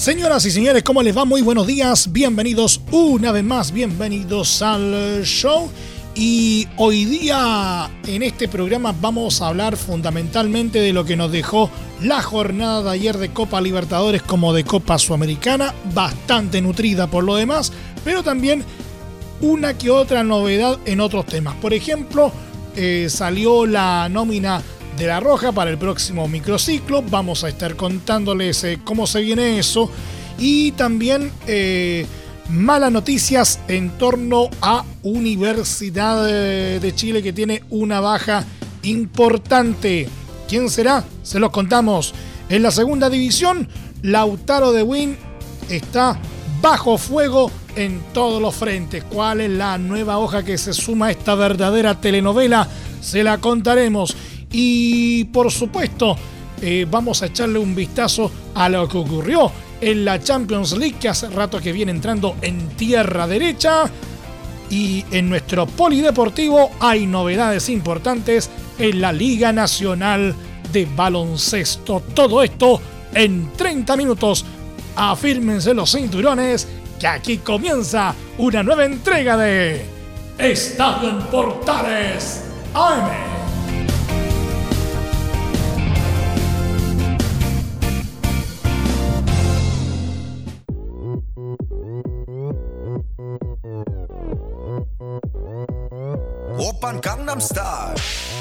[0.00, 1.26] Señoras y señores, ¿cómo les va?
[1.26, 5.70] Muy buenos días, bienvenidos una vez más, bienvenidos al show.
[6.14, 11.68] Y hoy día en este programa vamos a hablar fundamentalmente de lo que nos dejó
[12.00, 17.36] la jornada de ayer de Copa Libertadores como de Copa Sudamericana, bastante nutrida por lo
[17.36, 17.70] demás,
[18.02, 18.64] pero también
[19.42, 21.56] una que otra novedad en otros temas.
[21.56, 22.32] Por ejemplo,
[22.74, 24.62] eh, salió la nómina
[25.00, 27.02] de la Roja para el próximo microciclo.
[27.02, 29.90] Vamos a estar contándoles eh, cómo se viene eso.
[30.38, 32.06] Y también eh,
[32.50, 38.44] malas noticias en torno a Universidad de Chile que tiene una baja
[38.82, 40.06] importante.
[40.46, 41.02] ¿Quién será?
[41.22, 42.12] Se los contamos.
[42.50, 43.68] En la segunda división,
[44.02, 45.16] Lautaro de Win
[45.70, 46.18] está
[46.60, 49.04] bajo fuego en todos los frentes.
[49.04, 52.68] ¿Cuál es la nueva hoja que se suma a esta verdadera telenovela?
[53.00, 54.14] Se la contaremos.
[54.52, 56.16] Y por supuesto,
[56.60, 61.08] eh, vamos a echarle un vistazo a lo que ocurrió en la Champions League, que
[61.08, 63.90] hace rato que viene entrando en tierra derecha.
[64.68, 70.34] Y en nuestro polideportivo hay novedades importantes en la Liga Nacional
[70.72, 72.02] de Baloncesto.
[72.14, 72.80] Todo esto
[73.14, 74.44] en 30 minutos.
[74.96, 79.84] Afírmense los cinturones, que aquí comienza una nueva entrega de
[80.38, 83.29] Estadio en Portales AM.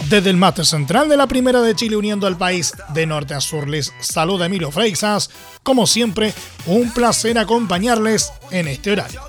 [0.09, 3.39] Desde el mate central de la Primera de Chile uniendo al país de norte a
[3.39, 5.29] sur les saluda Emilio Freixas.
[5.63, 6.33] Como siempre,
[6.65, 9.21] un placer acompañarles en este horario.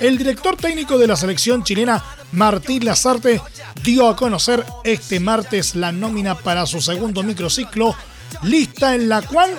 [0.00, 2.02] El director técnico de la selección chilena,
[2.32, 3.42] Martín Lazarte,
[3.82, 7.94] dio a conocer este martes la nómina para su segundo microciclo,
[8.42, 9.50] lista en la cual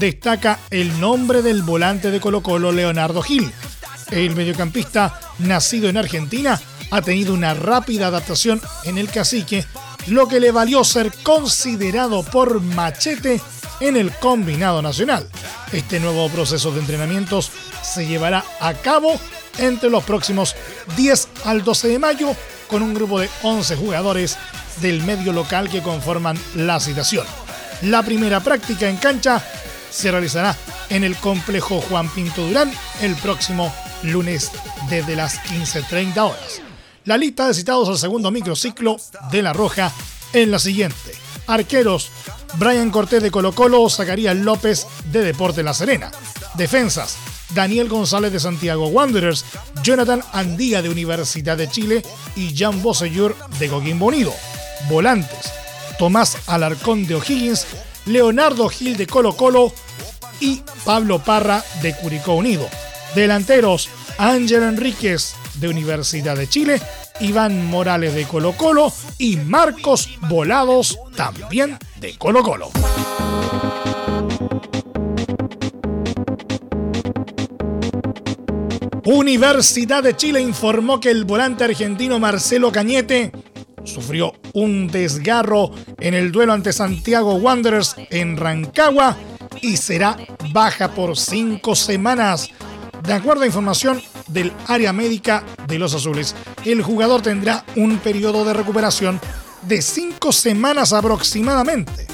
[0.00, 3.52] destaca el nombre del volante de Colo Colo, Leonardo Gil.
[4.10, 6.60] El mediocampista, nacido en Argentina,
[6.90, 9.66] ha tenido una rápida adaptación en el cacique,
[10.06, 13.40] lo que le valió ser considerado por Machete
[13.80, 15.28] en el combinado nacional.
[15.72, 17.50] Este nuevo proceso de entrenamientos
[17.82, 19.18] se llevará a cabo
[19.58, 20.56] entre los próximos
[20.96, 22.34] 10 al 12 de mayo
[22.68, 24.38] con un grupo de 11 jugadores
[24.80, 27.26] del medio local que conforman la citación.
[27.82, 29.42] La primera práctica en cancha
[29.90, 30.56] se realizará
[30.88, 33.72] en el complejo Juan Pinto Durán el próximo
[34.02, 34.50] lunes
[34.88, 36.62] desde las 15.30 horas.
[37.04, 38.96] La lista de citados al segundo microciclo
[39.30, 39.92] de La Roja
[40.32, 41.12] en la siguiente.
[41.46, 42.10] Arqueros,
[42.54, 46.10] Brian Cortés de Colo Colo, Zacarías López de Deporte La Serena.
[46.54, 47.16] Defensas,
[47.54, 49.44] Daniel González de Santiago Wanderers,
[49.82, 52.02] Jonathan Andía de Universidad de Chile
[52.36, 54.34] y Jan Bosellur de Coquimbo Unido.
[54.88, 55.52] Volantes,
[55.98, 57.66] Tomás Alarcón de O'Higgins,
[58.06, 59.72] Leonardo Gil de Colo Colo
[60.40, 62.68] y Pablo Parra de Curicó Unido.
[63.14, 63.88] Delanteros,
[64.18, 66.80] Ángel Enríquez de Universidad de Chile,
[67.20, 72.70] Iván Morales de Colo Colo y Marcos Volados también de Colo Colo.
[79.04, 83.32] Universidad de Chile informó que el volante argentino Marcelo Cañete
[83.84, 89.16] sufrió un desgarro en el duelo ante Santiago Wanderers en Rancagua
[89.62, 90.16] y será
[90.52, 92.50] baja por cinco semanas.
[93.08, 96.34] De acuerdo a información del área médica de los azules,
[96.66, 99.18] el jugador tendrá un periodo de recuperación
[99.62, 102.06] de cinco semanas aproximadamente,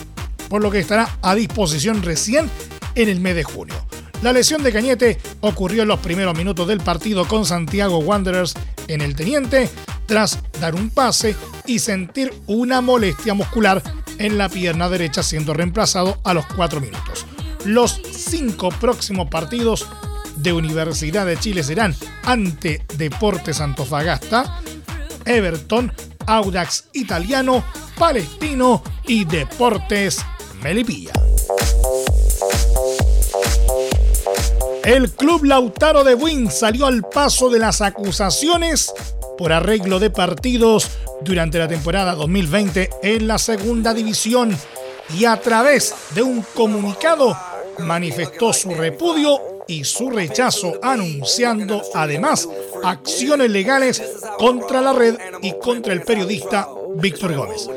[0.49, 2.49] por lo que estará a disposición recién
[2.95, 3.75] en el mes de junio.
[4.23, 8.55] La lesión de Cañete ocurrió en los primeros minutos del partido con Santiago Wanderers
[8.87, 9.69] en el Teniente,
[10.07, 11.35] tras dar un pase
[11.67, 13.83] y sentir una molestia muscular
[14.19, 17.27] en la pierna derecha siendo reemplazado a los cuatro minutos.
[17.65, 19.89] Los cinco próximos partidos
[20.45, 24.61] de Universidad de Chile serán ante Deportes Antofagasta,
[25.25, 25.91] Everton,
[26.27, 27.65] Audax Italiano,
[27.99, 30.25] Palestino y Deportes
[30.63, 31.15] Melipilla.
[34.85, 38.93] El club Lautaro de Win salió al paso de las acusaciones
[39.39, 40.91] por arreglo de partidos
[41.23, 44.55] durante la temporada 2020 en la segunda división
[45.19, 47.35] y a través de un comunicado
[47.79, 52.49] manifestó su repudio y su rechazo, anunciando además
[52.83, 54.03] acciones legales
[54.39, 57.69] contra la red y contra el periodista Víctor Gómez.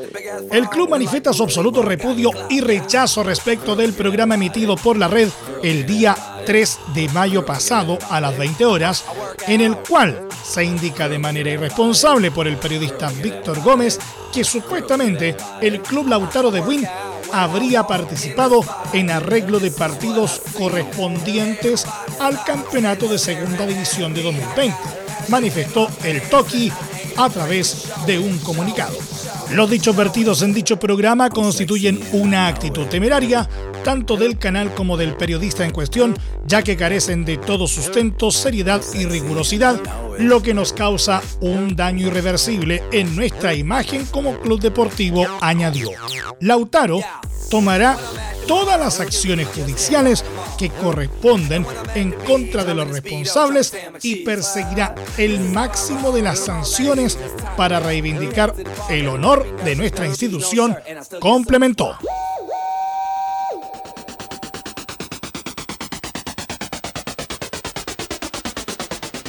[0.50, 5.28] El club manifiesta su absoluto repudio y rechazo respecto del programa emitido por la red
[5.62, 9.04] el día 3 de mayo pasado a las 20 horas,
[9.46, 13.98] en el cual se indica de manera irresponsable por el periodista Víctor Gómez
[14.32, 16.86] que supuestamente el club Lautaro de Wynn
[17.32, 18.60] habría participado
[18.92, 21.86] en arreglo de partidos correspondientes
[22.20, 24.76] al campeonato de segunda división de 2020,
[25.28, 26.72] manifestó el Toki
[27.16, 28.96] a través de un comunicado.
[29.52, 33.48] Los dichos vertidos en dicho programa constituyen una actitud temeraria,
[33.82, 36.16] tanto del canal como del periodista en cuestión,
[36.46, 39.80] ya que carecen de todo sustento, seriedad y rigurosidad,
[40.18, 45.90] lo que nos causa un daño irreversible en nuestra imagen como club deportivo, añadió.
[46.40, 47.00] Lautaro
[47.50, 47.96] tomará
[48.46, 50.24] todas las acciones judiciales
[50.58, 57.18] que corresponden en contra de los responsables y perseguirá el máximo de las sanciones
[57.56, 58.54] para reivindicar
[58.88, 60.76] el honor de nuestra institución,
[61.20, 61.96] complementó.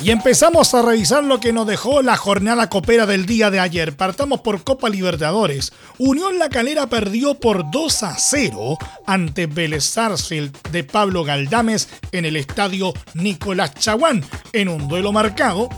[0.10, 3.96] Y empezamos a revisar lo que nos dejó la jornada copera del día de ayer.
[3.96, 5.72] Partamos por Copa Libertadores.
[6.00, 12.26] Unión La Calera perdió por 2 a 0 ante Vélez Sarsfield de Pablo Galdames en
[12.26, 15.70] el estadio Nicolás Chaguán, en un duelo marcado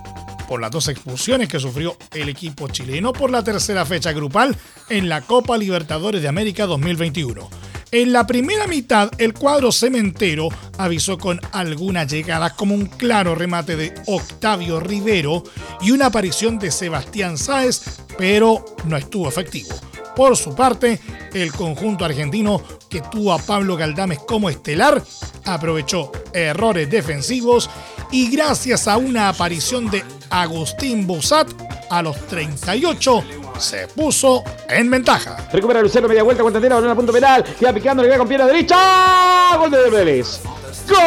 [0.47, 4.55] por las dos expulsiones que sufrió el equipo chileno por la tercera fecha grupal
[4.87, 7.70] en la Copa Libertadores de América 2021.
[7.93, 10.47] En la primera mitad, el cuadro cementero
[10.77, 15.43] avisó con algunas llegadas como un claro remate de Octavio Rivero
[15.81, 19.75] y una aparición de Sebastián Sáez, pero no estuvo efectivo.
[20.15, 21.01] Por su parte,
[21.33, 25.03] el conjunto argentino que tuvo a Pablo Galdames como estelar
[25.43, 27.69] aprovechó errores defensivos
[28.09, 31.49] y gracias a una aparición de Agustín Busat
[31.89, 35.37] a los 38 se puso en ventaja.
[35.51, 37.43] Recupera Lucero, media vuelta, cuantantera, balón a punto penal.
[37.43, 39.55] Queda picando, le queda con pierna derecha.
[39.57, 40.41] Gol de Vélez.
[40.89, 40.97] ¡Gol!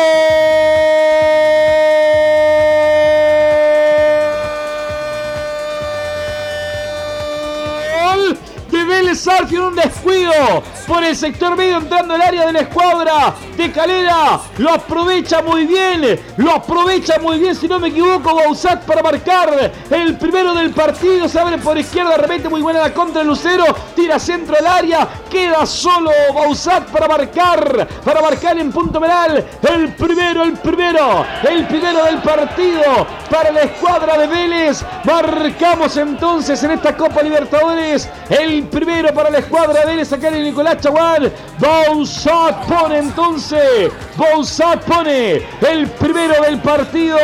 [8.71, 13.34] de Vélez en un descuido por el sector medio entrando al área de la escuadra
[13.56, 14.40] de Calera.
[14.58, 19.72] Lo aprovecha muy bien, lo aprovecha muy bien, si no me equivoco, Bausat para marcar
[19.90, 21.28] el primero del partido.
[21.28, 23.64] Se abre por izquierda, de repente muy buena la contra Lucero,
[23.94, 29.44] tira centro al área, queda solo Bausat para marcar, para marcar en punto penal.
[29.62, 34.84] El primero, el primero, el primero del partido para la escuadra de Vélez.
[35.04, 40.44] Marcamos entonces en esta Copa Libertadores el primero para la escuadra de Vélez acá en
[40.44, 41.32] Nicolás Chaguán.
[41.59, 43.93] Bausat pone entonces.
[44.17, 47.19] Bausat pone el primero del partido.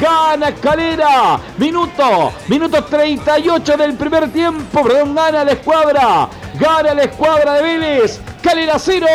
[0.00, 1.40] Gana Calera.
[1.58, 2.32] Minuto.
[2.48, 4.82] Minuto 38 del primer tiempo.
[4.82, 6.28] Perdón, gana la escuadra.
[6.58, 8.20] Gana la escuadra de Vélez.
[8.42, 9.06] Calera 0.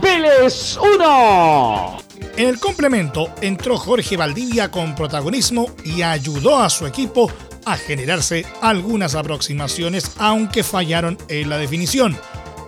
[0.00, 1.98] Vélez 1.
[2.36, 7.30] En el complemento entró Jorge Valdivia con protagonismo y ayudó a su equipo
[7.64, 12.18] a generarse algunas aproximaciones, aunque fallaron en la definición.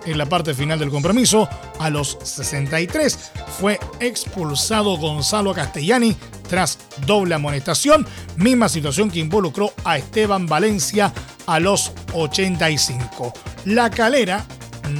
[0.05, 1.49] En la parte final del compromiso,
[1.79, 6.15] a los 63, fue expulsado Gonzalo Castellani
[6.47, 8.05] tras doble amonestación,
[8.37, 11.11] misma situación que involucró a Esteban Valencia
[11.47, 13.33] a los 85.
[13.65, 14.45] La calera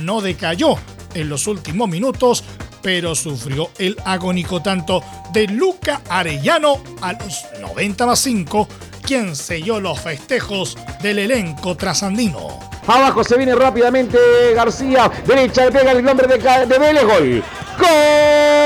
[0.04, 0.75] no decayó
[1.14, 2.44] en los últimos minutos,
[2.82, 8.68] pero sufrió el agónico tanto de Luca Arellano a los 90 más 5
[9.06, 12.60] quien selló los festejos del elenco trasandino.
[12.88, 14.18] Abajo se viene rápidamente
[14.56, 15.12] García.
[15.26, 17.04] Derecha pega el nombre de, de Vélez.
[17.04, 17.44] Gol.
[17.80, 18.66] ¡Gol!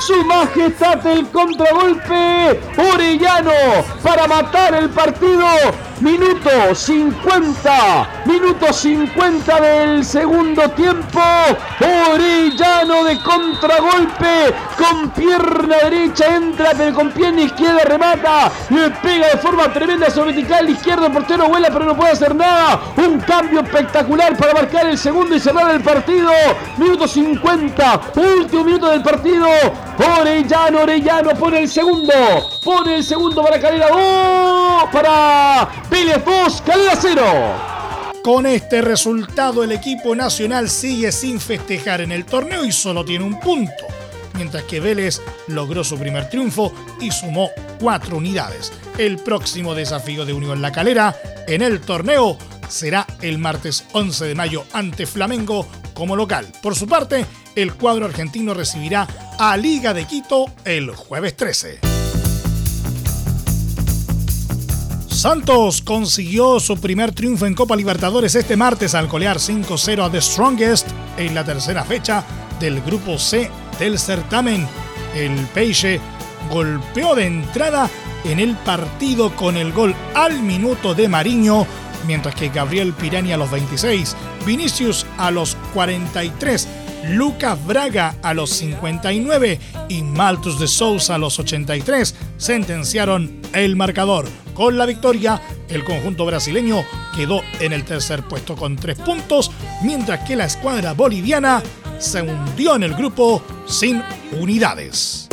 [0.00, 2.60] Su majestad el contragolpe.
[2.76, 3.52] Orellano
[4.02, 5.46] para matar el partido.
[6.00, 8.08] Minuto 50.
[8.26, 11.20] Minuto 50 del segundo tiempo.
[12.12, 14.54] Orellano de contragolpe.
[14.76, 18.50] Con pierna derecha entra, pero con pierna izquierda remata.
[18.70, 21.12] Le pega de forma tremenda sobre vertical izquierdo.
[21.12, 22.80] portero vuela, pero no puede hacer nada.
[22.96, 26.32] Un cambio espectacular para marcar el segundo y cerrar el partido.
[26.76, 28.00] Minuto 50.
[28.16, 29.46] Último minuto del partido.
[29.98, 32.12] Orellano, Orellano pone el segundo.
[32.62, 33.88] Pone el segundo para Calera.
[33.92, 34.88] ¡Oh!
[34.92, 37.22] Para Vélez 2, Calera 0.
[38.22, 43.24] Con este resultado el equipo nacional sigue sin festejar en el torneo y solo tiene
[43.24, 43.84] un punto.
[44.36, 48.72] mientras que Vélez logró su primer triunfo y sumó cuatro unidades.
[48.98, 51.14] El próximo desafío de Unión La Calera
[51.46, 52.36] en el torneo
[52.68, 56.48] será el martes 11 de mayo ante Flamengo como local.
[56.62, 59.06] Por su parte, el cuadro argentino recibirá
[59.38, 61.80] a Liga de Quito el jueves 13.
[65.08, 70.20] Santos consiguió su primer triunfo en Copa Libertadores este martes al colear 5-0 a The
[70.20, 72.24] Strongest en la tercera fecha
[72.60, 74.66] del Grupo C del certamen.
[75.14, 76.00] El Peixe
[76.50, 77.88] golpeó de entrada
[78.24, 81.66] en el partido con el gol al minuto de Mariño,
[82.06, 86.68] mientras que Gabriel Pirani a los 26, Vinicius a los 43,
[87.10, 94.26] Lucas Braga a los 59 y Maltus de Sousa a los 83 sentenciaron el marcador.
[94.54, 96.84] Con la victoria, el conjunto brasileño
[97.14, 99.50] quedó en el tercer puesto con tres puntos,
[99.82, 101.62] mientras que la escuadra boliviana
[101.98, 105.28] se hundió en el grupo sin unidades.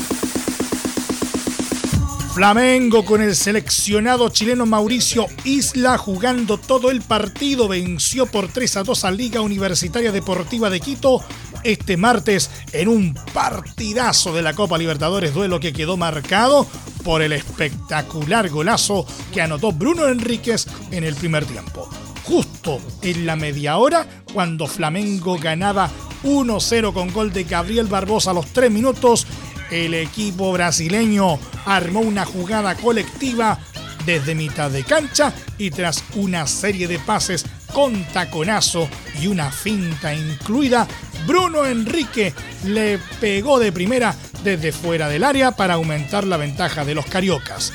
[2.34, 8.84] Flamengo con el seleccionado chileno Mauricio Isla jugando todo el partido venció por 3 a
[8.84, 11.22] 2 a Liga Universitaria Deportiva de Quito
[11.64, 16.68] este martes en un partidazo de la Copa Libertadores, duelo que quedó marcado
[17.04, 21.90] por el espectacular golazo que anotó Bruno Enríquez en el primer tiempo.
[22.24, 25.90] Justo en la media hora, cuando Flamengo ganaba
[26.24, 29.26] 1-0 con gol de Gabriel Barbosa a los 3 minutos,
[29.72, 33.60] el equipo brasileño armó una jugada colectiva
[34.06, 38.88] desde mitad de cancha y tras una serie de pases con taconazo
[39.22, 40.88] y una finta incluida,
[41.28, 42.34] Bruno Enrique
[42.66, 47.74] le pegó de primera desde fuera del área para aumentar la ventaja de los cariocas.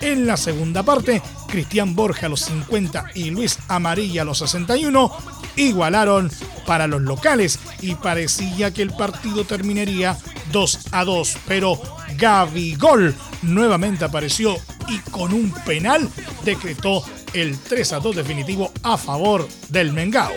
[0.00, 5.12] En la segunda parte, Cristian Borja a los 50 y Luis Amarilla a los 61
[5.56, 6.30] igualaron
[6.66, 10.16] para los locales y parecía que el partido terminaría
[10.50, 11.80] 2 a 2, pero
[12.16, 14.56] Gaby Gol nuevamente apareció
[14.88, 16.08] y con un penal
[16.44, 20.32] decretó el 3 a 2 definitivo a favor del Mengao.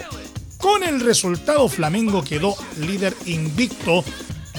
[0.58, 4.04] Con el resultado, Flamengo quedó líder invicto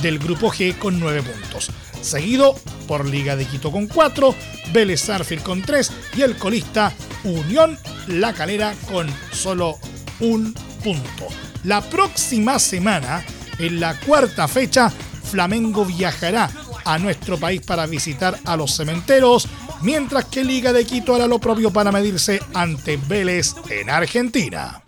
[0.02, 2.54] del grupo G con 9 puntos, seguido
[2.86, 4.34] por Liga de Quito con 4,
[4.72, 6.92] Vélez Arfield con 3 y el colista
[7.24, 9.78] Unión La Calera con solo
[10.20, 11.28] un punto.
[11.64, 13.24] La próxima semana,
[13.58, 14.92] en la cuarta fecha,
[15.30, 16.50] Flamengo viajará
[16.84, 19.48] a nuestro país para visitar a los cementeros,
[19.82, 24.85] mientras que Liga de Quito hará lo propio para medirse ante Vélez en Argentina.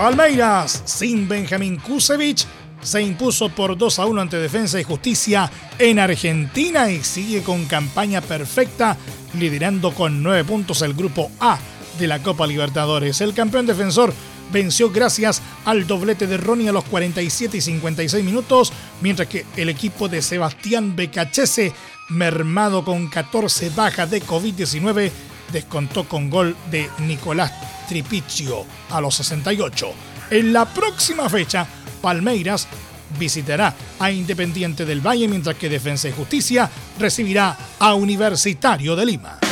[0.00, 2.46] Palmeiras, sin Benjamín Kusevich,
[2.80, 7.66] se impuso por 2 a 1 ante Defensa y Justicia en Argentina y sigue con
[7.66, 8.96] campaña perfecta,
[9.38, 11.58] liderando con 9 puntos el grupo A
[11.98, 13.20] de la Copa Libertadores.
[13.20, 14.14] El campeón defensor
[14.50, 19.68] venció gracias al doblete de Ronnie a los 47 y 56 minutos, mientras que el
[19.68, 21.74] equipo de Sebastián Becachese,
[22.08, 25.12] mermado con 14 bajas de COVID-19,
[25.52, 27.52] descontó con gol de Nicolás
[27.88, 29.92] Tripiccio a los 68.
[30.30, 31.66] En la próxima fecha,
[32.00, 32.68] Palmeiras
[33.18, 39.49] visitará a Independiente del Valle, mientras que Defensa y Justicia recibirá a Universitario de Lima.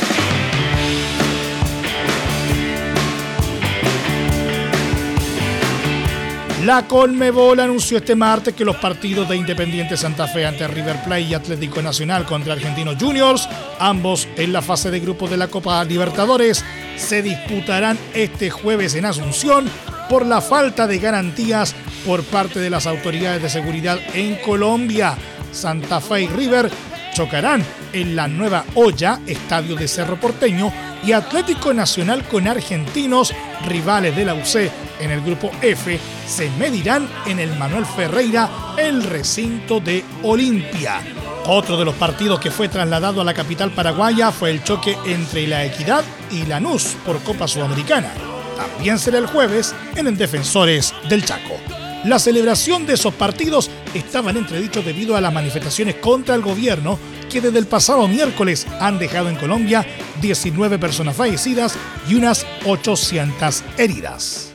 [6.69, 11.21] La Colmebol anunció este martes que los partidos de Independiente Santa Fe ante River Plate
[11.21, 13.49] y Atlético Nacional contra Argentinos Juniors,
[13.79, 16.63] ambos en la fase de grupos de la Copa Libertadores,
[16.95, 19.67] se disputarán este jueves en Asunción
[20.11, 21.73] por la falta de garantías
[22.05, 25.17] por parte de las autoridades de seguridad en Colombia.
[25.51, 26.69] Santa Fe y River
[27.13, 30.71] chocarán en la nueva olla, estadio de Cerro Porteño,
[31.03, 33.33] y Atlético Nacional con argentinos,
[33.67, 39.03] rivales de la UC en el grupo F, se medirán en el Manuel Ferreira, el
[39.03, 41.01] recinto de Olimpia.
[41.45, 45.47] Otro de los partidos que fue trasladado a la capital paraguaya fue el choque entre
[45.47, 48.11] la Equidad y Lanús por Copa Sudamericana.
[48.57, 51.55] También será el jueves en el Defensores del Chaco.
[52.03, 56.99] La celebración de esos partidos estaba en entredicho debido a las manifestaciones contra el gobierno
[57.29, 59.85] que desde el pasado miércoles han dejado en Colombia
[60.21, 61.77] 19 personas fallecidas
[62.07, 64.53] y unas 800 heridas.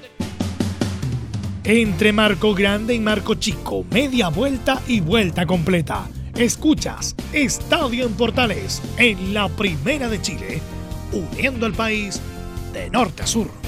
[1.65, 6.07] Entre Marco Grande y Marco Chico, media vuelta y vuelta completa.
[6.37, 10.61] Escuchas Estadio en Portales en la Primera de Chile,
[11.13, 12.21] uniendo al país
[12.73, 13.64] de norte a sur.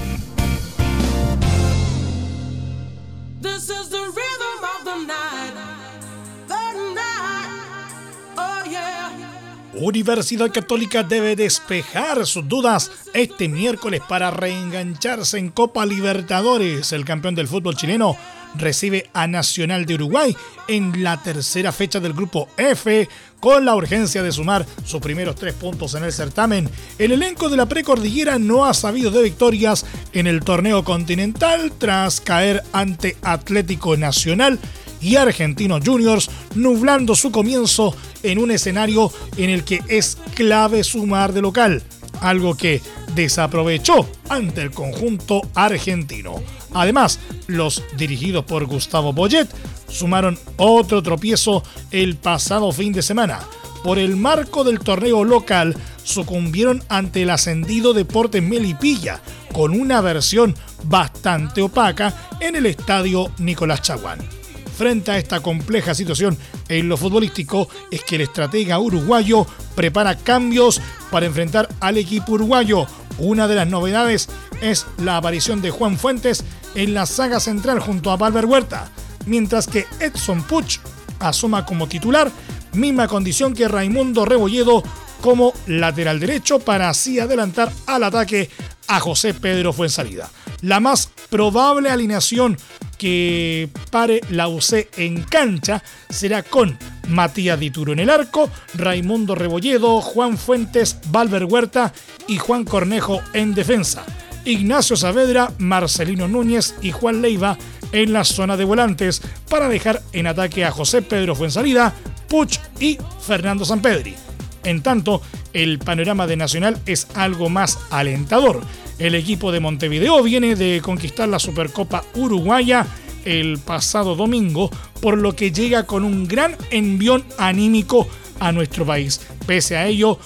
[9.79, 16.91] Universidad Católica debe despejar sus dudas este miércoles para reengancharse en Copa Libertadores.
[16.93, 18.17] El campeón del fútbol chileno
[18.55, 20.35] recibe a Nacional de Uruguay
[20.67, 23.07] en la tercera fecha del grupo F
[23.39, 26.67] con la urgencia de sumar sus primeros tres puntos en el certamen.
[26.97, 32.19] El elenco de la precordillera no ha sabido de victorias en el torneo continental tras
[32.19, 34.59] caer ante Atlético Nacional
[35.01, 41.33] y Argentinos Juniors, nublando su comienzo en un escenario en el que es clave sumar
[41.33, 41.83] de local,
[42.21, 42.81] algo que
[43.15, 46.35] desaprovechó ante el conjunto argentino.
[46.73, 49.47] Además, los dirigidos por Gustavo Boyet
[49.87, 53.39] sumaron otro tropiezo el pasado fin de semana.
[53.83, 59.21] Por el marco del torneo local, sucumbieron ante el ascendido Deportes Melipilla,
[59.53, 64.36] con una versión bastante opaca en el estadio Nicolás Chaguán
[64.77, 66.37] frente a esta compleja situación
[66.69, 70.79] en lo futbolístico es que el estratega uruguayo prepara cambios
[71.09, 72.85] para enfrentar al equipo uruguayo.
[73.17, 74.29] Una de las novedades
[74.61, 76.43] es la aparición de Juan Fuentes
[76.75, 78.91] en la saga central junto a Valver Huerta,
[79.25, 80.79] mientras que Edson Puch
[81.19, 82.31] asoma como titular,
[82.73, 84.83] misma condición que Raimundo Rebolledo
[85.21, 88.51] como lateral derecho para así adelantar al ataque
[88.87, 90.29] a José Pedro Fuensalida.
[90.61, 92.57] La más probable alineación
[92.97, 96.77] que pare la UC en cancha será con
[97.09, 101.93] Matías Dituro en el arco, Raimundo Rebolledo, Juan Fuentes, Valver Huerta
[102.27, 104.03] y Juan Cornejo en defensa.
[104.45, 107.57] Ignacio Saavedra, Marcelino Núñez y Juan Leiva
[107.91, 111.93] en la zona de volantes para dejar en ataque a José Pedro Fuensalida,
[112.27, 114.26] Puch y Fernando Sampedri.
[114.67, 115.21] En tanto,
[115.53, 118.61] el panorama de Nacional es algo más alentador.
[118.99, 122.85] El equipo de Montevideo viene de conquistar la Supercopa Uruguaya
[123.23, 124.69] el pasado domingo,
[125.01, 128.09] por lo que llega con un gran envión anímico
[128.41, 129.21] a nuestro país.
[129.45, 130.19] Pese a ello,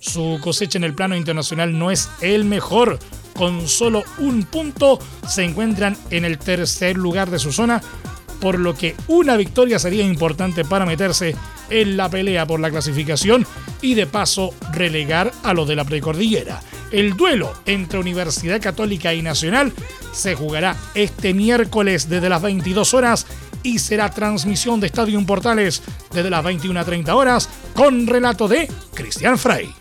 [0.00, 2.98] su cosecha en el plano internacional no es el mejor.
[3.34, 7.82] Con solo un punto se encuentran en el tercer lugar de su zona,
[8.42, 11.36] por lo que una victoria sería importante para meterse
[11.70, 13.46] en la pelea por la clasificación
[13.80, 16.60] y de paso relegar a los de la precordillera.
[16.90, 19.72] El duelo entre Universidad Católica y Nacional
[20.10, 23.26] se jugará este miércoles desde las 22 horas
[23.62, 25.80] y será transmisión de Estadio Portales
[26.12, 29.72] desde las 21.30 horas con relato de Cristian Frey.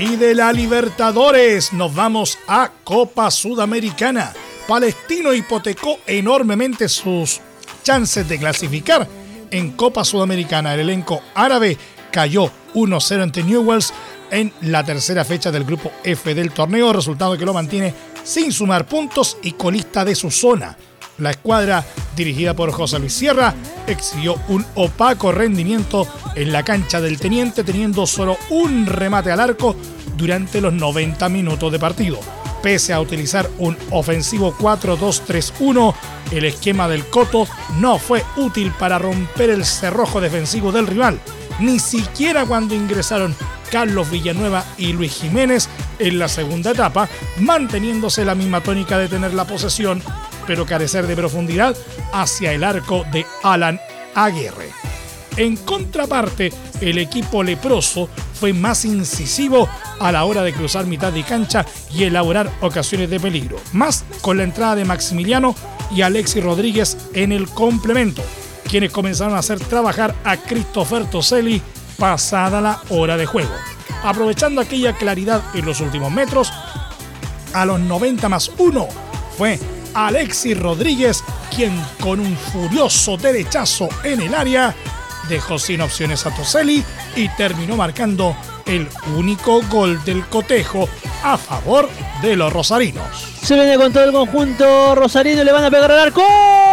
[0.00, 4.32] Y de la Libertadores nos vamos a Copa Sudamericana.
[4.66, 7.42] Palestino hipotecó enormemente sus
[7.82, 9.06] chances de clasificar
[9.50, 10.72] en Copa Sudamericana.
[10.72, 11.76] El elenco árabe
[12.10, 13.92] cayó 1-0 ante Newells
[14.30, 17.92] en la tercera fecha del grupo F del torneo, resultado que lo mantiene
[18.24, 20.78] sin sumar puntos y colista de su zona.
[21.20, 21.84] La escuadra,
[22.16, 23.54] dirigida por José Luis Sierra,
[23.86, 29.76] exhibió un opaco rendimiento en la cancha del Teniente, teniendo solo un remate al arco
[30.16, 32.18] durante los 90 minutos de partido.
[32.62, 35.94] Pese a utilizar un ofensivo 4-2-3-1,
[36.30, 37.46] el esquema del Coto
[37.78, 41.20] no fue útil para romper el cerrojo defensivo del rival,
[41.58, 43.34] ni siquiera cuando ingresaron
[43.70, 49.32] Carlos Villanueva y Luis Jiménez en la segunda etapa, manteniéndose la misma tónica de tener
[49.34, 50.02] la posesión,
[50.46, 51.76] pero carecer de profundidad
[52.12, 53.80] hacia el arco de Alan
[54.14, 54.70] Aguirre.
[55.36, 59.68] En contraparte, el equipo leproso fue más incisivo
[60.00, 64.38] a la hora de cruzar mitad de cancha y elaborar ocasiones de peligro, más con
[64.38, 65.54] la entrada de Maximiliano
[65.94, 68.22] y Alexis Rodríguez en el complemento,
[68.68, 71.62] quienes comenzaron a hacer trabajar a Christopher Toselli
[71.98, 73.52] pasada la hora de juego.
[74.02, 76.52] Aprovechando aquella claridad en los últimos metros,
[77.52, 78.88] a los 90 más 1
[79.36, 79.58] fue
[79.94, 81.22] Alexis Rodríguez
[81.54, 84.74] quien con un furioso derechazo en el área
[85.28, 86.84] dejó sin opciones a Toselli
[87.16, 90.88] y terminó marcando el único gol del cotejo
[91.22, 91.88] a favor
[92.22, 93.26] de los rosarinos.
[93.42, 96.69] Se viene con todo el conjunto rosarino, le van a pegar al arco.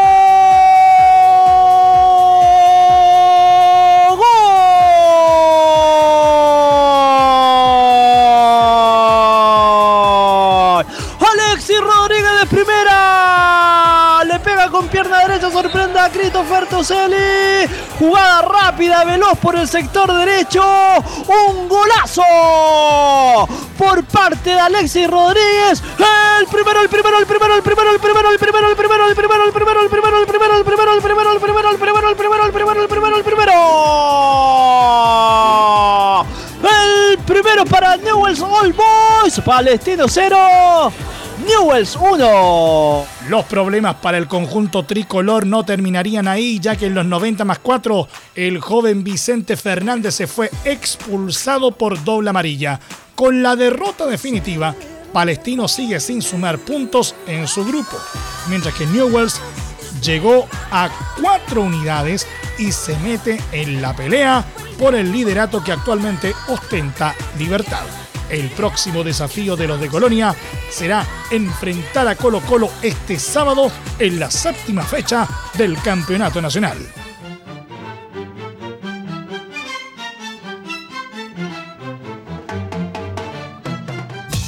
[16.58, 17.67] Christopher Toselli.
[18.00, 20.63] Jugada rápida, veloz por el sector derecho.
[21.28, 22.24] Un golazo
[23.78, 25.82] por parte de Alexis Rodríguez.
[26.39, 29.15] El primero, el primero, el primero, el primero, el primero, el primero, el primero, el
[29.15, 32.15] primero, el primero, el primero, el primero, el primero, el primero, el primero, el primero,
[32.15, 33.54] el primero, el primero, el primero, el primero.
[36.63, 39.39] El primero para Newell's All Boys.
[39.46, 40.91] Palestino 0.
[41.46, 43.16] Newells 1.
[43.30, 47.60] Los problemas para el conjunto tricolor no terminarían ahí, ya que en los 90 más
[47.60, 52.80] 4 el joven Vicente Fernández se fue expulsado por doble amarilla.
[53.16, 54.74] Con la derrota definitiva,
[55.12, 57.98] Palestino sigue sin sumar puntos en su grupo,
[58.48, 59.42] mientras que Newells
[60.02, 62.26] llegó a cuatro unidades
[62.58, 64.46] y se mete en la pelea
[64.80, 68.07] por el liderato que actualmente ostenta Libertad.
[68.30, 70.36] El próximo desafío de los de Colonia
[70.70, 76.78] será enfrentar a Colo Colo este sábado en la séptima fecha del Campeonato Nacional.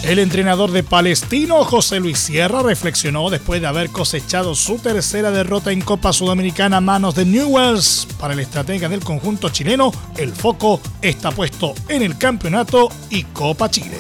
[0.10, 5.72] El entrenador de Palestino, José Luis Sierra, reflexionó después de haber cosechado su tercera derrota
[5.72, 8.08] en Copa Sudamericana a manos de Newells.
[8.20, 13.70] Para el estratega del conjunto chileno, el foco está puesto en el campeonato y Copa
[13.70, 14.00] Chile.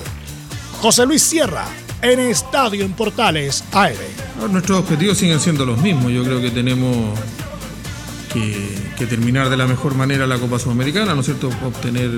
[0.81, 1.67] José Luis Sierra,
[2.01, 3.93] en Estadio en Portales AR.
[4.49, 6.11] Nuestros objetivos siguen siendo los mismos.
[6.11, 7.19] Yo creo que tenemos
[8.33, 11.51] que, que terminar de la mejor manera la Copa Sudamericana, ¿no es cierto?
[11.63, 12.09] Obtener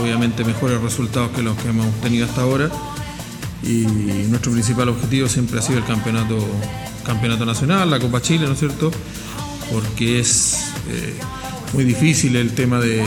[0.00, 2.70] obviamente mejores resultados que los que hemos tenido hasta ahora.
[3.62, 3.86] Y
[4.28, 6.38] nuestro principal objetivo siempre ha sido el campeonato,
[7.04, 8.90] campeonato nacional, la Copa Chile, ¿no es cierto?
[9.72, 11.18] Porque es eh,
[11.72, 13.02] muy difícil el tema de,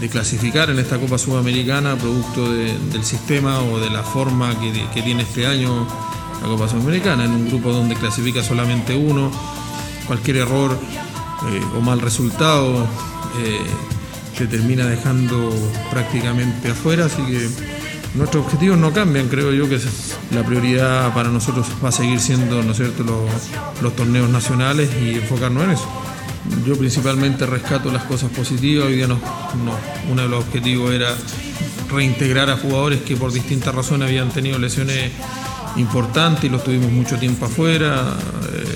[0.00, 5.22] de, clasificar en esta Copa Sudamericana, producto del sistema o de la forma que, tiene
[5.22, 5.88] este año
[6.42, 9.32] la Copa Sudamericana, en un grupo donde clasifica solamente uno,
[10.06, 10.78] cualquier error
[11.50, 12.86] eh, o mal resultado.
[13.38, 13.58] Eh,
[14.36, 15.52] se termina dejando
[15.90, 17.48] prácticamente afuera, así que
[18.14, 19.78] nuestros objetivos no cambian, creo yo que
[20.32, 23.04] la prioridad para nosotros va a seguir siendo ¿no cierto?
[23.82, 25.88] Los, torneos nacionales y enfocarnos en eso.
[26.66, 29.18] Yo principalmente rescato las cosas positivas, hoy día no,
[30.10, 31.08] uno de los objetivos era
[31.90, 35.10] reintegrar a jugadores que por distintas razones habían tenido lesiones
[35.76, 38.16] importantes y los tuvimos mucho tiempo afuera.
[38.52, 38.73] Eh,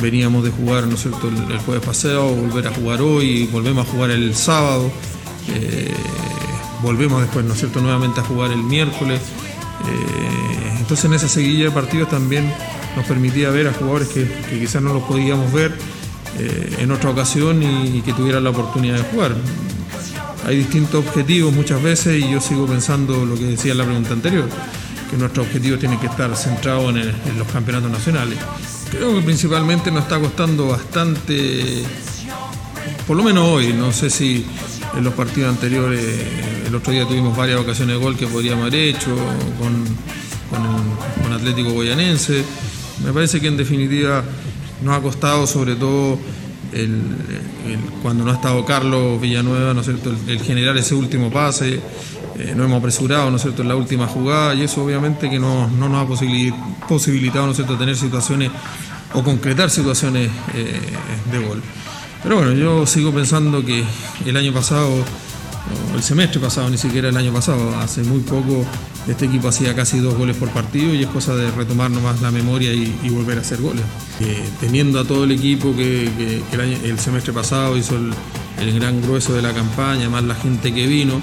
[0.00, 1.28] veníamos de jugar ¿no cierto?
[1.28, 4.90] El, jueves pasado, volver a jugar hoy, volvemos a jugar el sábado,
[5.48, 5.92] eh,
[6.82, 7.80] volvemos después ¿no cierto?
[7.80, 9.20] nuevamente a jugar el miércoles.
[9.20, 12.52] Eh, entonces en esa seguilla de partidos también
[12.96, 15.72] nos permitía ver a jugadores que, quizás no los podíamos ver
[16.38, 19.36] eh, en otra ocasión y, que tuvieran la oportunidad de jugar.
[20.46, 24.14] Hay distintos objetivos muchas veces y yo sigo pensando lo que decía en la pregunta
[24.14, 24.48] anterior,
[25.10, 28.38] que nuestro objetivo tiene que estar centrado en los campeonatos nacionales.
[28.90, 31.84] Creo que principalmente nos está costando bastante,
[33.06, 34.44] por lo menos hoy, no sé si
[34.96, 36.04] en los partidos anteriores,
[36.66, 39.14] el otro día tuvimos varias ocasiones de gol que podríamos haber hecho
[39.58, 39.84] con,
[40.50, 42.44] con, Atlético Goyanense.
[43.04, 44.24] Me parece que en definitiva
[44.82, 46.18] nos ha costado sobre todo
[48.02, 51.80] cuando no ha estado Carlos Villanueva, ¿no es cierto?, el, generar ese último pase,
[52.40, 55.38] eh, no hemos apresurado, ¿no es cierto?, en la última jugada y eso obviamente que
[55.38, 56.06] no, nos ha
[56.86, 58.50] posibilitado, ¿no es cierto?, tener situaciones
[59.12, 60.80] o concretar situaciones eh,
[61.30, 61.62] de gol.
[62.22, 63.84] Pero bueno, yo sigo pensando que
[64.24, 64.90] el año pasado,
[65.94, 68.64] el semestre pasado, ni siquiera el año pasado, hace muy poco
[69.08, 72.30] este equipo hacía casi dos goles por partido y es cosa de retomar nomás la
[72.30, 73.82] memoria y, volver a hacer goles.
[74.20, 76.42] Eh, teniendo a todo el equipo que,
[76.84, 78.12] el, semestre pasado hizo el,
[78.60, 81.20] el gran grueso de la campaña, más la gente que vino,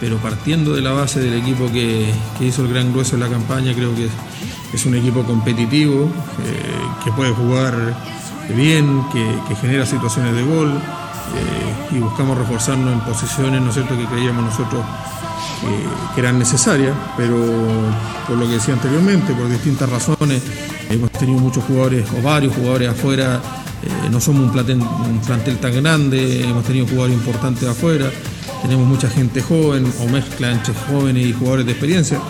[0.00, 3.74] pero partiendo de la base del equipo que, hizo el gran grueso de la campaña,
[3.74, 4.08] creo que
[4.72, 6.04] es, un equipo competitivo,
[6.44, 7.74] eh, que puede jugar
[8.54, 13.96] bien, que, genera situaciones de gol eh, y buscamos reforzarnos en posiciones, ¿no es cierto?,
[13.96, 14.84] que creíamos nosotros
[16.14, 17.36] que eran necesarias, pero
[18.28, 20.40] por lo que decía anteriormente, por distintas razones,
[20.88, 23.40] hemos tenido muchos jugadores o varios jugadores afuera,
[23.82, 28.08] eh, no somos un plantel tan grande, hemos tenido jugadores importantes afuera
[28.62, 32.20] tenemos mucha gente joven o mezcla entre jóvenes y jugadores de experiencia.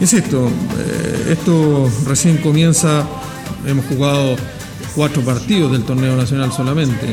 [0.00, 3.06] Insisto, eh, esto recién comienza,
[3.66, 4.36] hemos jugado
[4.94, 7.06] cuatro partidos del torneo nacional solamente,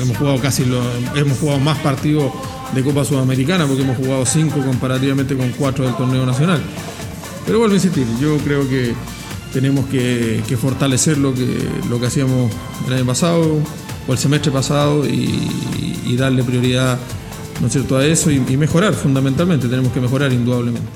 [0.00, 0.80] hemos jugado casi lo,
[1.14, 2.30] hemos jugado más partidos
[2.74, 6.62] de Copa Sudamericana porque hemos jugado cinco comparativamente con cuatro del torneo nacional.
[7.46, 8.94] Pero vuelvo a insistir, yo creo que
[9.52, 12.50] tenemos que, fortalecer lo que, lo que hacíamos
[12.86, 13.58] el año pasado
[14.06, 15.48] o el semestre pasado y,
[16.06, 16.98] y darle prioridad
[17.60, 20.88] ¿no es cierto?, a eso y, mejorar fundamentalmente, tenemos que mejorar indudablemente.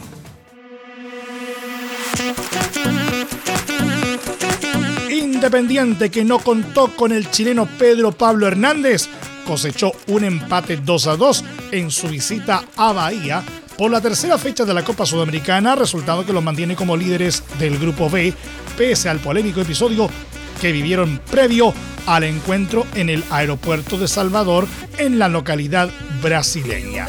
[5.11, 9.09] Independiente que no contó con el chileno Pedro Pablo Hernández,
[9.47, 13.43] cosechó un empate 2 a 2 en su visita a Bahía
[13.79, 17.79] por la tercera fecha de la Copa Sudamericana, resultado que los mantiene como líderes del
[17.79, 18.35] Grupo B,
[18.77, 20.11] pese al polémico episodio
[20.61, 21.73] que vivieron previo
[22.07, 24.67] al encuentro en el aeropuerto de Salvador
[24.99, 25.91] en la localidad
[26.23, 27.07] brasileña.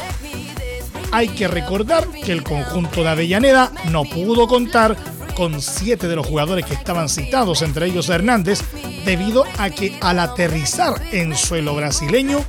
[1.12, 4.96] Hay que recordar que el conjunto de Avellaneda no pudo contar
[5.34, 8.60] con siete de los jugadores que estaban citados, entre ellos Hernández,
[9.04, 12.44] debido a que al aterrizar en suelo brasileño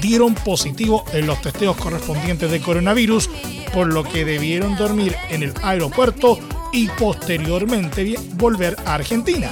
[0.00, 3.30] dieron positivo en los testeos correspondientes de coronavirus,
[3.72, 6.38] por lo que debieron dormir en el aeropuerto
[6.72, 9.50] y posteriormente volver a Argentina.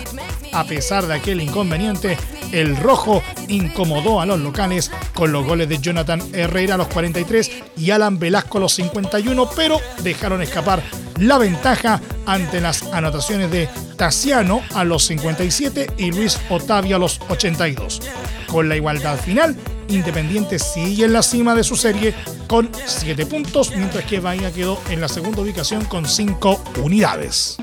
[0.53, 2.19] A pesar de aquel inconveniente,
[2.53, 7.51] el rojo incomodó a los locales con los goles de Jonathan Herrera a los 43
[7.79, 10.83] y Alan Velasco a los 51, pero dejaron escapar
[11.19, 17.21] la ventaja ante las anotaciones de Tassiano a los 57 y Luis Otavio a los
[17.29, 18.03] 82.
[18.47, 19.57] Con la igualdad final,
[19.89, 22.15] Independiente sigue en la cima de su serie
[22.47, 27.59] con 7 puntos, mientras que Bahía quedó en la segunda ubicación con 5 unidades.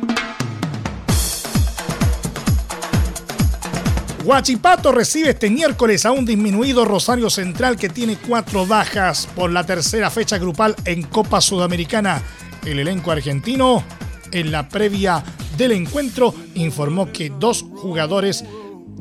[4.24, 9.66] Huachipato recibe este miércoles a un disminuido Rosario Central que tiene cuatro bajas por la
[9.66, 12.22] tercera fecha grupal en Copa Sudamericana.
[12.66, 13.84] El elenco argentino,
[14.32, 15.24] en la previa
[15.58, 18.44] del encuentro, informó que dos jugadores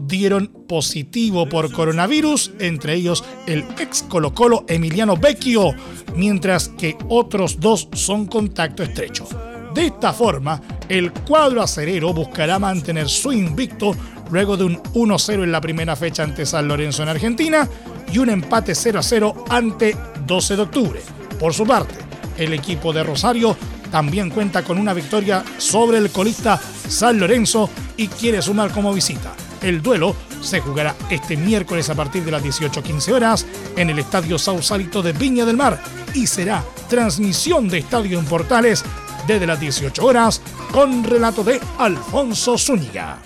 [0.07, 5.73] dieron positivo por coronavirus, entre ellos el ex Colo Colo Emiliano Vecchio,
[6.15, 9.29] mientras que otros dos son contacto estrecho.
[9.75, 13.95] De esta forma, el cuadro acerero buscará mantener su invicto
[14.31, 17.69] luego de un 1-0 en la primera fecha ante San Lorenzo en Argentina
[18.13, 21.01] y un empate 0-0 ante 12 de octubre.
[21.39, 21.95] Por su parte,
[22.37, 23.57] el equipo de Rosario
[23.91, 29.35] también cuenta con una victoria sobre el colista San Lorenzo y quiere sumar como visita.
[29.63, 34.39] El duelo se jugará este miércoles a partir de las 18.15 horas en el Estadio
[34.39, 35.81] Sausalito de Viña del Mar
[36.15, 38.85] y será transmisión de Estadio en Portales
[39.27, 40.41] desde las 18 horas
[40.73, 43.21] con relato de Alfonso Zúñiga.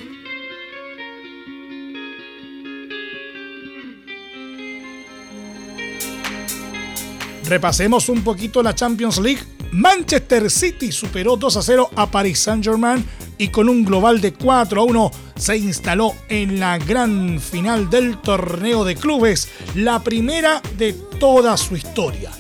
[7.45, 9.43] Repasemos un poquito la Champions League.
[9.73, 13.05] Manchester City superó 2 a 0 a Paris Saint-Germain
[13.39, 18.19] y con un global de 4 a 1 se instaló en la gran final del
[18.19, 22.31] torneo de clubes, la primera de toda su historia.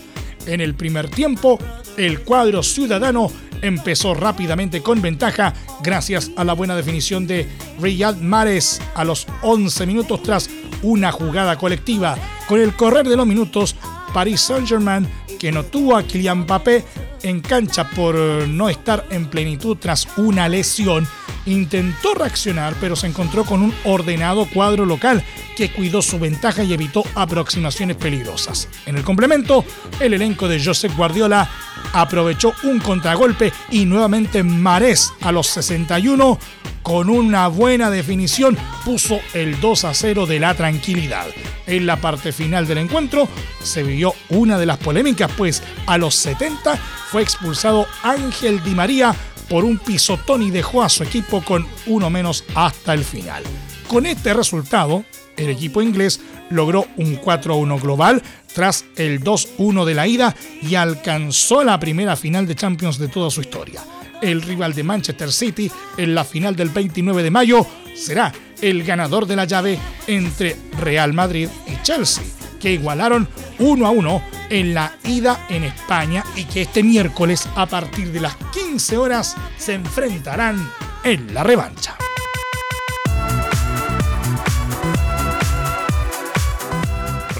[0.46, 1.58] En el primer tiempo,
[1.96, 3.30] el cuadro ciudadano
[3.62, 7.48] empezó rápidamente con ventaja gracias a la buena definición de
[7.80, 10.50] Riyad Mahrez a los 11 minutos tras
[10.82, 12.16] una jugada colectiva.
[12.48, 13.76] Con el correr de los minutos,
[14.12, 16.85] Paris Saint-Germain, que no tuvo a Kylian Mbappé
[17.22, 21.07] en cancha por no estar en plenitud tras una lesión,
[21.46, 25.22] intentó reaccionar pero se encontró con un ordenado cuadro local
[25.57, 28.68] que cuidó su ventaja y evitó aproximaciones peligrosas.
[28.87, 29.64] En el complemento,
[30.01, 31.48] el elenco de Josep Guardiola
[31.92, 36.38] aprovechó un contragolpe y nuevamente Marés a los 61
[36.82, 41.26] con una buena definición puso el 2 a 0 de la tranquilidad.
[41.66, 43.28] En la parte final del encuentro
[43.62, 46.76] se vivió una de las polémicas, pues a los 70
[47.10, 49.14] fue expulsado Ángel Di María
[49.48, 53.42] por un pisotón y dejó a su equipo con uno menos hasta el final.
[53.86, 55.04] Con este resultado,
[55.36, 58.22] el equipo inglés logró un 4-1 global
[58.54, 63.30] tras el 2-1 de la ida y alcanzó la primera final de Champions de toda
[63.30, 63.82] su historia
[64.22, 69.26] el rival de Manchester City en la final del 29 de mayo será el ganador
[69.26, 72.24] de la llave entre Real Madrid y Chelsea,
[72.61, 77.66] que igualaron 1 a 1 en la ida en España y que este miércoles a
[77.66, 80.70] partir de las 15 horas se enfrentarán
[81.04, 81.96] en la revancha.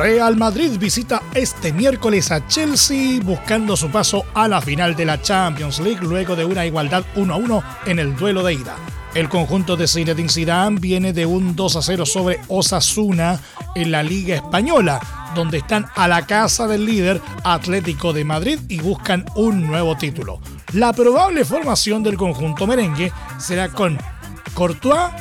[0.03, 5.23] Real Madrid visita este miércoles a Chelsea buscando su paso a la final de la
[5.23, 8.75] Champions League luego de una igualdad 1 a 1 en el duelo de ida.
[9.15, 13.38] El conjunto de Zinedine Zidane viene de un 2 a 0 sobre Osasuna
[13.77, 15.01] en la Liga Española,
[15.37, 20.41] donde están a la casa del líder Atlético de Madrid y buscan un nuevo título.
[20.73, 23.97] La probable formación del conjunto merengue será con
[24.55, 25.12] Courtois,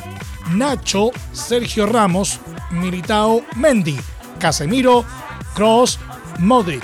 [0.50, 2.40] Nacho, Sergio Ramos,
[2.72, 3.96] Militao, Mendy
[4.42, 5.04] Casemiro,
[5.54, 6.00] Cross,
[6.40, 6.82] Modric,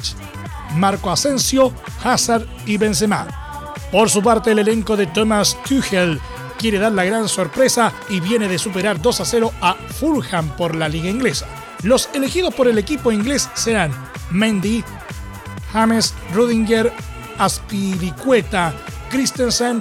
[0.77, 3.27] Marco Asensio, Hazard y Benzema.
[3.91, 6.21] Por su parte, el elenco de Thomas Tuchel
[6.57, 10.77] quiere dar la gran sorpresa y viene de superar 2 a 0 a Fulham por
[10.77, 11.47] la liga inglesa.
[11.83, 13.91] Los elegidos por el equipo inglés serán
[14.31, 14.85] Mendy,
[15.73, 16.93] James Rudinger,
[17.39, 18.73] Aspiricueta,
[19.11, 19.81] Christensen,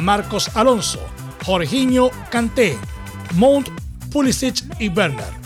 [0.00, 1.00] Marcos Alonso,
[1.44, 2.78] Jorginho Kanté,
[3.34, 3.68] Mount,
[4.10, 5.37] Pulisic y Bernard.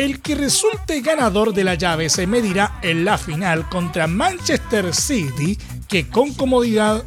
[0.00, 5.58] El que resulte ganador de la llave se medirá en la final contra Manchester City,
[5.86, 7.04] que con comodidad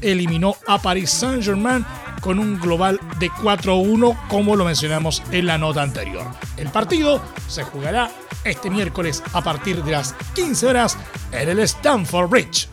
[0.00, 1.84] eliminó a Paris Saint-Germain
[2.22, 6.26] con un global de 4-1, como lo mencionamos en la nota anterior.
[6.56, 8.10] El partido se jugará
[8.44, 10.96] este miércoles a partir de las 15 horas
[11.32, 12.66] en el Stamford Bridge.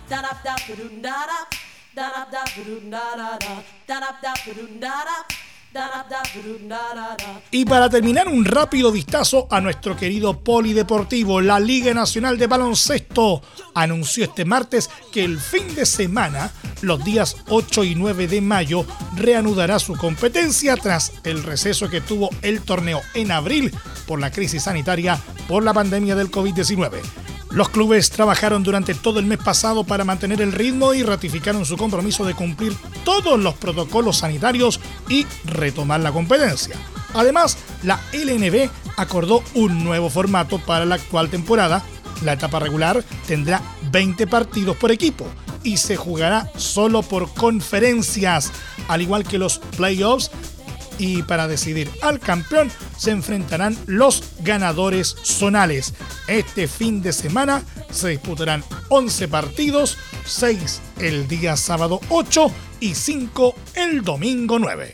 [7.51, 11.41] Y para terminar, un rápido vistazo a nuestro querido polideportivo.
[11.41, 13.41] La Liga Nacional de Baloncesto
[13.73, 18.85] anunció este martes que el fin de semana, los días 8 y 9 de mayo,
[19.15, 23.73] reanudará su competencia tras el receso que tuvo el torneo en abril
[24.05, 27.01] por la crisis sanitaria por la pandemia del COVID-19.
[27.49, 31.77] Los clubes trabajaron durante todo el mes pasado para mantener el ritmo y ratificaron su
[31.77, 36.75] compromiso de cumplir todos los protocolos sanitarios y retomar la competencia.
[37.13, 41.83] Además, la LNB acordó un nuevo formato para la actual temporada.
[42.23, 45.25] La etapa regular tendrá 20 partidos por equipo
[45.63, 48.51] y se jugará solo por conferencias,
[48.87, 50.31] al igual que los playoffs
[50.97, 55.93] y para decidir al campeón se enfrentarán los ganadores zonales.
[56.27, 63.55] Este fin de semana se disputarán 11 partidos, 6 el día sábado 8 y 5
[63.75, 64.91] el domingo 9.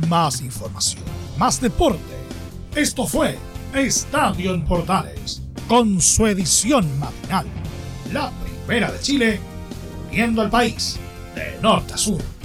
[0.07, 1.03] Más información,
[1.37, 1.99] más deporte.
[2.75, 3.37] Esto fue
[3.73, 7.45] Estadio en Portales, con su edición matinal.
[8.11, 8.31] La
[8.65, 9.39] primera de Chile,
[10.11, 10.97] viendo al país
[11.35, 12.38] de norte a sur.